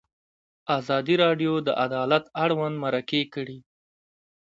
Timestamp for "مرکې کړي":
2.83-3.57